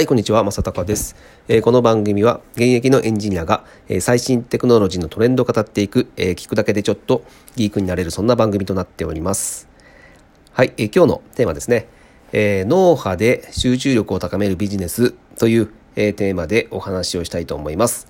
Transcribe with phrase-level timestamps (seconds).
[0.00, 1.14] はい、こんにちは、まさたかです、
[1.46, 7.22] えー、この番組は現役のエンジニアが、えー、最新テクノロジーのトレンドを語っていく、えー、聞くだけでちょっと
[7.54, 9.68] ギークになれるそんな番組となっております。
[10.52, 11.86] はい、え今日のテーマですね、
[12.32, 18.08] え脳波で集中力を高めるビジネスという、えテーマでお話をしたいと思います。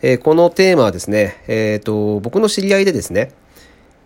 [0.00, 3.32] えこのテーマはですね、えっ、と、僕の知り合いでですね、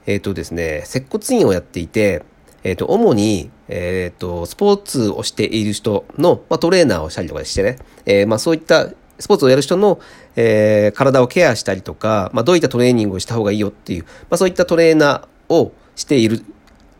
[0.06, 2.24] えっ、とですね、接骨院をやっていて、
[2.66, 8.88] えっ、ー、と、主に、えっ、ー、と、スポーツをしている人の、まあ、トレーナーをしたりとかしてね、えー、まあ、そういった
[9.20, 10.00] スポーツをやる人の、
[10.34, 16.44] えー、体をケアしたりとか、まあ、どういったトレーニングをした方がいいよっていう、まあ、そういったトレーナーをしている、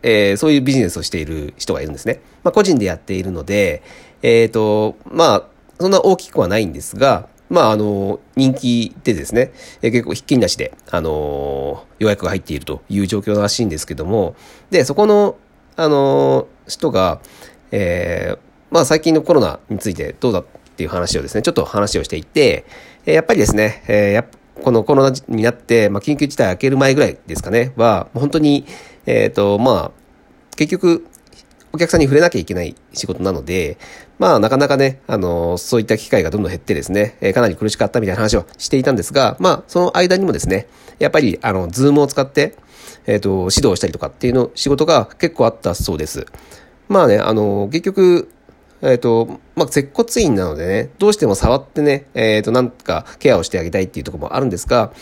[0.05, 2.21] えー、そういうビジネスをしている人がいるんですね。
[2.45, 3.83] まあ、個人でやっているので、
[4.23, 5.45] えっ、と、まあ、
[5.81, 9.53] そんな大きくはないんですが、まあ、あの、人気でですね、
[9.83, 14.37] え結構ひっきりなしで、あの予約が入っているという状況らしいんですけども、
[14.71, 15.37] で、そこの、
[15.77, 17.21] あの人が、
[17.71, 18.39] えー、
[18.71, 20.45] まあ最近のコロナについてどうだっ
[20.77, 22.65] ていう話をですね、ちょっと話をしていて、
[23.07, 24.25] えやっぱりですね、えー、や
[24.63, 28.67] このコロナになって、まあ緊急事態明ける前ぐらいですかね、は、本当に、
[29.07, 31.07] えっ、ー、と、まあ、結局、
[31.77, 33.77] お客さんに触れなきゃいけない仕事なので、
[34.19, 40.69] まあなかなかね、あの、そういった機会がどんどん減ってですね、え、かなり苦しかったみたいな話をしていたんですが、まあその間にもですね、
[40.99, 42.57] やっぱりあの、ズームを使って、
[43.07, 46.27] えっ、ー、と、指導したりとかっていうの仕事が結構あったそうです。
[46.89, 48.31] まあね、あの、結局、
[48.81, 54.93] えっ、ー、と、まあ、接骨院なのでね、どうしても触ってね、えっ、ー、と、なんかケアをしてあげたいっていうところもあるんですが、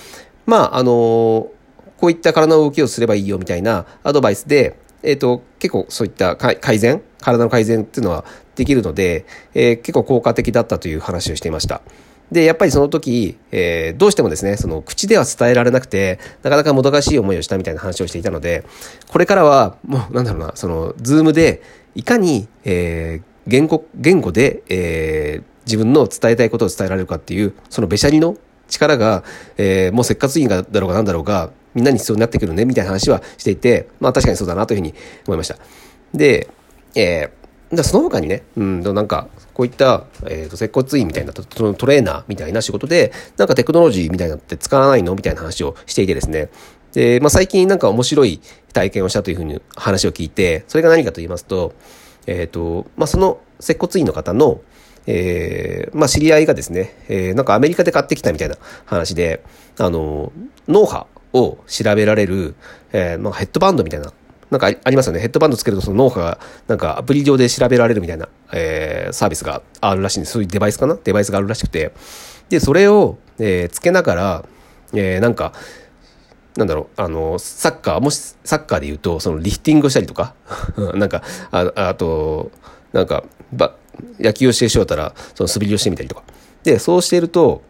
[0.45, 1.51] まあ、あの
[1.99, 8.25] こういった体の動きをすればいいよみたいなアドバイスで、えっ、と、結構そういった改善、体の改善っていうのは
[8.57, 11.83] できるので、えー、結構効果的だったという話をしていました。
[12.33, 18.65] で、やっぱりその時、えー、どうしてもですね、その口では伝えられなくて、なかなかもどかしい思いをしたみたいな話をしていたので、
[19.09, 21.63] これからは、もう、なんだろうな、その、ズームで、
[21.95, 28.37] いかに、えー、言語、言語で、えー、自分の伝えたいことを伝えられるかっていう、そのべしゃりの
[28.69, 29.23] 力が、
[29.57, 34.95] えー、もうせっかついんだろうがなんだろうが、みんなに必要になってくるね、みたいな話はしていて、まあ確かにそうだなというふうに
[35.27, 35.57] 思いました。
[36.13, 36.49] で、
[36.95, 46.49] えー、じゃその他にね、うん、なんか、こういった、えっ、ー、と、接骨院みたいな、そのトレーナーみたいな仕事で、なんかテクノロジーみたいなって使わないのみたいな話をしていてですね。
[46.93, 48.41] で、まあ、最近なんか面白い
[48.73, 51.75] 体験をしたというふうに話を聞いて、それが何かと言いますと、
[52.27, 54.61] えっ、ー、と、まあ、その接骨院の方の、
[55.07, 58.57] えー、まあ、知り合いがですね、えー、なんかアメリカで買ってきたみたいな
[58.87, 59.45] 話で、
[59.79, 60.33] あの、
[60.69, 62.55] 脳波を調べられる、
[62.93, 64.13] えー、まあ、ヘッドバンドみたいな
[64.51, 65.21] なんかありますよね。
[65.21, 70.33] ヘッドバンドつけるとその脳波が、なんかアプリ上で調べられるみたいな、えー、サービスがあるらしいんです。
[70.33, 70.97] そういうデバイスかな？
[71.03, 71.93] デバイスがあるらしくて。
[72.51, 74.45] で、それを、えー、つけながら、
[74.93, 75.53] えー、なんか、
[76.57, 80.35] なんだろう、あの、サッカー、もしサッカーで言うと、そのリフティングしたりとか、
[80.95, 82.53] なんか、ああと、
[82.93, 83.75] なんか、ば、
[84.21, 86.23] 野球をしてしようたら、その素振りをしてみたりとか。
[86.63, 87.63] で、そうしていると、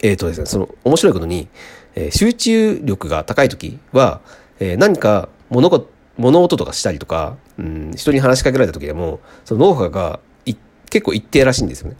[0.00, 1.48] えっ、ー、とですね、その、面白いことに、
[1.94, 4.20] えー、集中力が高い時は、
[4.60, 5.80] えー、何か物が
[6.18, 10.20] 物音とかしたりとか、うん、人に話しかけられた時でもその脳波が
[10.92, 11.96] 結構一定らしいんですよね。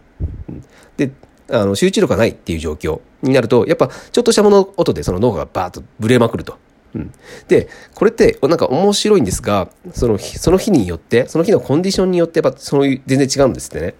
[0.49, 0.63] うん
[0.97, 1.11] で
[1.49, 6.57] あの集中力がないっていう状況になるとやっぱちょっとした物音でその脳波がバーッとブレまくると。
[6.95, 7.11] うん、
[7.47, 13.95] でこれってなんか面白いんですがそのその日によってその日のコンディションによってやっぱその全然違うんですってね。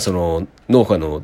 [0.00, 1.22] その脳波の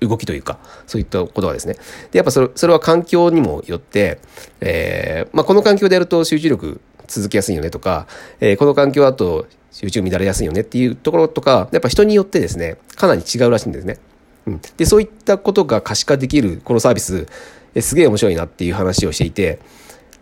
[0.00, 1.74] 動きというか、そういったことがですね。
[2.10, 4.20] で、やっぱそれそれは環境にもよって、
[4.60, 8.06] えー、まあ、この環境でやると集中力続きやすいよねとか、
[8.40, 13.98] えー、この環境だと集中乱れやすいよねっていうところとか、やっぱ人によってですね、かなり違うらしいんですね。
[14.46, 17.26] うん、で、そういったことが可視化できるこのサービス、
[17.74, 19.60] えすげえ面白いなっていう話をしていて、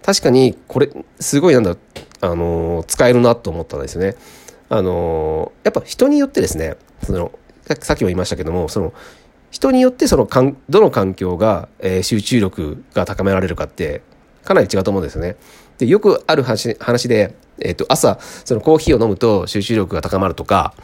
[0.02, 0.90] 確かにこれ、
[1.20, 1.76] すごいなんだ、
[2.20, 4.16] あのー、使えるなと思ったんですよね。
[4.68, 7.32] あのー、やっぱ人によってですね、その、
[7.80, 8.92] さっきも言いましたけども、その、
[9.50, 14.02] 人によってそのかん、どの環境が、えー、集中力が高められるかって、
[14.44, 15.36] かなり違うと思うんですよね。
[15.78, 20.74] で、よくある話話で、えっ、ー、と、朝、そのコーヒーを飲むと集中力が高まるとか、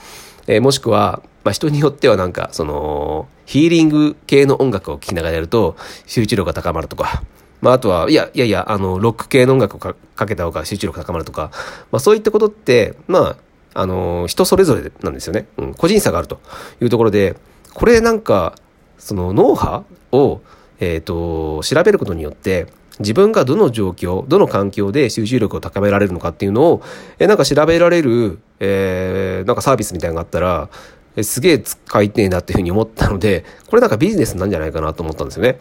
[0.46, 5.76] えー、もしくは、まあ、人によってはなんか、その、ヒーリング系の音楽を聴きながらやると
[6.06, 7.22] 集中力が高まるとか、
[7.60, 9.94] まあ、あとは、いや、いやいや、あの、ロック系の音楽をか
[10.26, 11.50] けた方が集中力高まるとか、
[11.92, 13.36] まあ、そういったことって、ま
[13.74, 15.46] あ、あの、人それぞれなんですよね。
[15.56, 16.40] うん、個人差があると
[16.80, 17.36] いうところで、
[17.74, 18.54] これなんか、
[18.98, 20.40] その脳波を、
[20.80, 22.68] えっ、ー、と、調べることによって、
[23.00, 26.82] 自分がどの状況、どの環境で集中力を高められるのかっていうのを、
[27.18, 30.68] えなんか調べられる、えー、なんかサービスみたいなのがあったら、
[31.16, 35.58] えすげえ使いてえなっていうふうに思ったので、これなんかビジネスなんじゃないかなと思ったんですよね。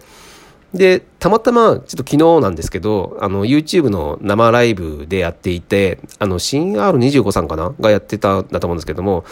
[0.74, 7.74] で、たまたま、ちょっと昨日なんですけど、あの、YouTube の生ライブでやっていて、あの、新 R25 さんかな？
[7.80, 9.24] がやってたんだと思うんですけども、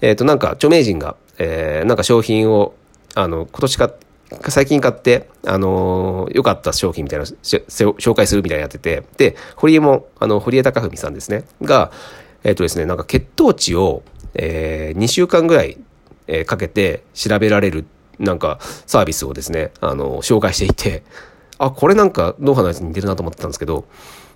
[0.00, 2.74] えっ、ー、と、なんか、著名人が、えー、なんか商品を、
[3.14, 3.90] あの、今年か、
[4.48, 11.90] 最近買って、あのー、良かった商品みたいな、紹介するみたいなやってて、で、堀江も、あの、堀江貴文さんですね、が、
[12.44, 14.02] えっ、ー、とですね、なんか血糖値を、
[14.34, 15.78] えー、2週間ぐらい、
[16.26, 17.86] えー、かけて調べられる
[18.18, 21.04] なんかサービスをですね、あの、紹介していて、
[21.58, 23.86] あ、これなんか脳波のやつに似てるなと思ってたんですけど、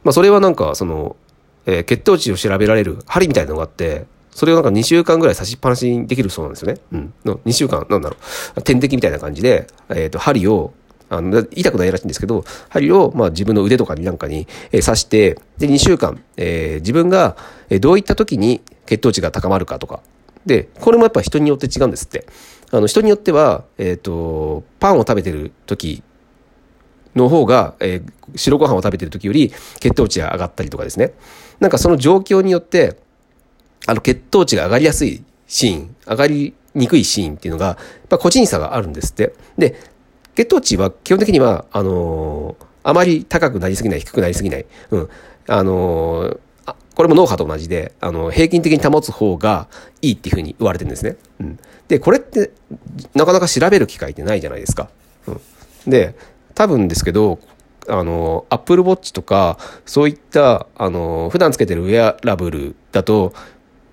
[0.04, 1.16] まあそれはなんかその、
[1.66, 6.80] えー、血糖値を調べられる針みたいなのがあって、それをなんか2週間ぐらい差しっぱなしにできるそうなんですよね。
[6.92, 7.14] うん。
[7.24, 8.16] の2週間、なんだろ
[8.56, 8.62] う。
[8.62, 10.72] 点滴みたいな感じで、えっ、ー、と、針を、
[11.10, 17.36] あの、痛くないらしいんですけど、針を、まあ自分の腕とかになんかに、えー、刺して、で、2週間、えー、自分が、
[17.68, 20.00] えー、どういった時に血糖値が高まるかとか。
[20.46, 22.26] で、これもやっぱ人によって違うんですって。
[22.70, 26.02] あの人によっては、えっ、ー、と、パンを食べてる時
[27.14, 31.12] の方が、えー、白ご飯を食べてる時より血糖値が上がったりとかですね。
[31.60, 32.96] なんかその状況によって、
[33.86, 37.76] あの血糖値が上がりやすいシーン、上がりにくいシーンっていうのが、やっ
[38.08, 39.34] ぱ個人差があるんですって。
[39.58, 39.78] で、
[40.34, 44.66] 血糖値は基本的には、あのー、あまり高くなりすぎない、低くなりすぎない。
[44.90, 45.08] うん。
[45.48, 46.38] あのー、
[46.94, 49.68] これも脳波と同じで、あの、平均的に保つ方が
[50.02, 51.16] いいっていうふうに言われてるんですね。
[51.40, 51.58] うん。
[51.88, 52.50] で、これって、
[53.14, 54.88] なかなか調べる機会ってないじゃないですか。
[55.26, 55.40] うん。
[55.90, 56.14] で、
[56.54, 57.38] 多分ですけど、
[57.88, 63.32] あの、アップルウォッチとか、そういった、あの、普段つけてるウェアラブルだと、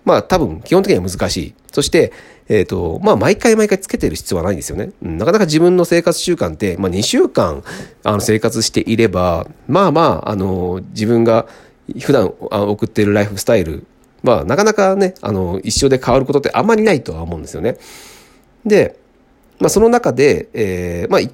[0.06, 1.54] まあ多分基本的には難しい。
[1.72, 2.12] そして、
[2.48, 4.92] えっ、ー、と、まあ毎回毎回つけてる必要はないんですよね。
[5.02, 7.64] なかなか自分の生活習慣って、まあ2週間、
[8.04, 11.48] あの、生活していれば、まあまあ、あの、自分が、
[12.00, 13.86] 普段送っているライフスタイル
[14.24, 17.78] は、なかなかね、あの、一生で変わることってあんまりないとは思うんですよね。
[18.66, 19.00] で、
[19.60, 21.34] まあ、その中で、えー、まあ、一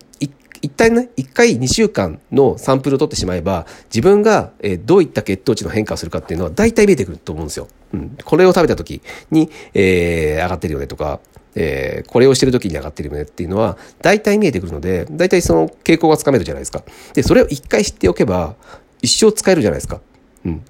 [0.66, 7.68] 一体ね、一回2週間のサンプルを取ってしまえば、自分が、えどういった血糖値の変化をするかっていうのは大体見えてくると思うんですよ。
[7.94, 8.18] うん。
[8.26, 11.20] これを食べた時に、えー、上がってるよねとか、
[11.54, 16.82] えー、これをしてる時に上がってるよねっていうのは、大体見えてくるので、大体その傾向がつかめるじゃないですか。
[17.14, 18.56] で、それを一回知っておけば、
[19.04, 20.02] 一生使えるじゃないですか。
[20.46, 20.64] うん。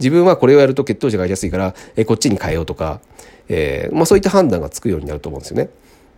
[0.00, 3.00] 自分はこれをやると血糖値が上がりやすいから、えこっちに変えようとか、
[3.48, 5.70] えー、まあ、そういった判断がつくようになると思うんですよね。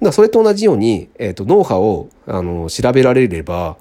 [0.03, 3.77] だそれと同じように、えーと、脳波をあの調べられれば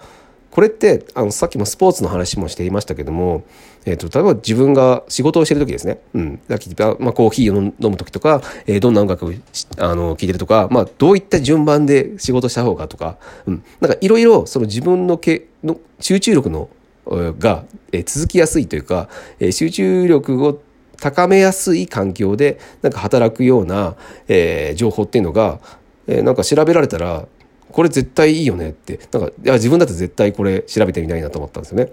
[0.51, 3.45] これってあのさっきもスポーツの話もしていましたけども、
[3.85, 9.31] えーと、例えば自分が仕事をしてる時ですね、うん、さっき言った、まあ、コーヒーを飲む時とか、えー、どんな音楽を
[9.77, 16.69] あの聴いてるとか、まあ、どういった順番で仕事した方がとか、うん、なんかいろいろその自分のけの集中力の
[17.05, 17.65] が
[18.05, 19.09] 続きやすいというか
[19.51, 20.61] 集中力を
[20.99, 23.95] 高めやすい環境でなんか働くような、
[24.27, 25.59] えー、情報っていうのが、
[26.09, 27.27] えー、なんか調べられたら
[27.71, 31.91] これ絶対いいよねってなんかいや自分だって絶対これ調べてみたいなと思ったんですよね。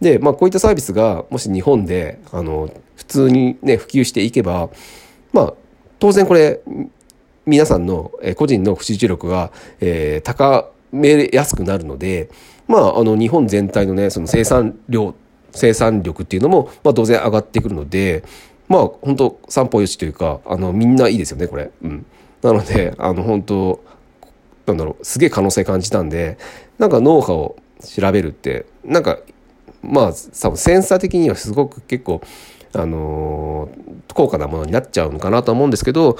[0.00, 4.70] で、まあ、こういったサービスがもし日本であの普通にね普及していけば
[5.32, 5.54] まあ
[5.98, 6.60] 当然これ
[7.46, 12.30] 皆さんの個人の集中力が、えー、高めやすくなるので
[12.68, 15.14] まあ、あの日本全体のねその生産量
[15.52, 18.24] 生産力っていうのも、まあ、当然上がってくるので
[18.68, 21.70] まあ本当散歩よしというかあのみんないいですよねこれ。
[21.82, 22.06] うん、
[22.46, 23.84] なのであの本当
[24.66, 26.38] なんだろうすげえ可能性感じたんで
[26.78, 29.18] なんか脳波を調べるってなんか
[29.82, 32.20] まあ多分センサー的にはすごく結構
[32.72, 36.18] あのー、高価なものになっちゃうのかなと思うんですけど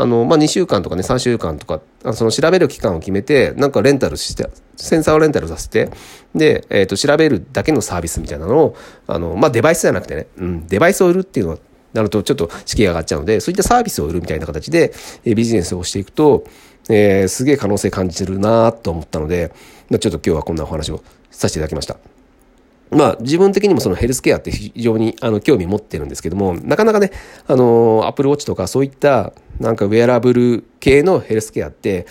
[0.00, 1.80] あの、まあ、2週間とかね、3週間とか、
[2.14, 5.90] その調べる期間を決めて、なんかレンタルして、センサーをレンタルさせて、
[6.36, 8.76] で、えっ、ー、と、調べるだけのサービスみたいなのを、
[9.08, 11.58] あの、まあ、デバイスじゃなくてね、うん、デバイスを売るっていうのは、
[11.92, 14.92] なるとちょっと敷居が上がっちゃうので、そういったサービスを売るみたいな形で、
[15.24, 16.44] え、ビジネスをしていくと、
[16.88, 19.52] えー、すげえ可能性感じてるなと思ったので、
[19.90, 21.96] ちょっと今日はこんなお話をさせていただきました。
[22.90, 27.10] まあ自分的にもそのヘルスケアって非常にあの興味持ってるんですけども、なかなかね、
[27.46, 32.06] あの、アップルウォッチとかそういったなんかウェアラブル系のヘルスケアって、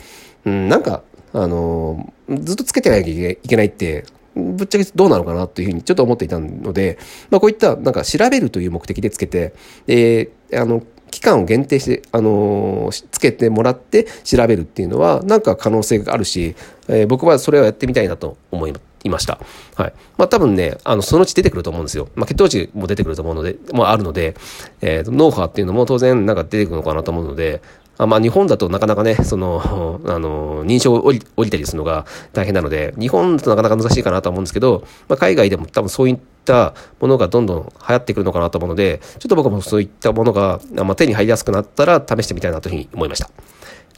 [0.46, 1.04] うん、なんか、
[1.34, 4.06] あの、ずっとつけてなきゃいけないって、
[4.38, 6.98] ぶっちゃけどうなのかなというふうにちょっと思っていたので、
[7.30, 9.54] まあこういったなんか調べるという目的でつけて、
[9.88, 16.56] えー、あの、期間を限定して、あのー、つけてもらって調べるっていうのは、なんか可能性があるし、
[16.88, 18.88] えー、僕はそれをやってみたいなと思います。
[19.04, 19.40] いました。
[19.76, 19.94] はい。
[20.18, 22.10] まあ多分ね、あの、そのうち出てくると思うんですよ。
[22.16, 24.36] まあ血糖値も出てくると思うので、まああるので、
[24.82, 27.62] えー、脳波っていうのも当然なんか出てくるのかなと思うので、
[27.98, 43.30] あまあ日本だとなかなかね、その、 あの、認証を降り降りたりするのが大変なので、日本だとなかなか難しいかなと思うんですけど、まあ海外でも多分そういったものがどんどん流行ってくるのかなと思うので、ちょっと僕もそういったものが、まあ、手に入りやすくなったら試してみたいなというふうに思いました。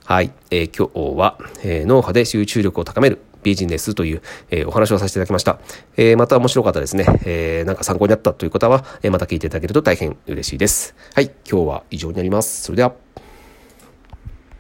[0.06, 0.32] はい。
[0.50, 5.60] えー、今日は、えー、脳波で集中力を高めるビジネスという、えー、お話をさせていただきました。
[5.98, 7.06] えー、また面白かったですね。
[7.26, 10.96] えー、なんか参考になったという方は、えー、また聞いていただけると大変嬉しいです。
[11.14, 12.64] はい、今日は以上になります。
[12.64, 12.94] それでは。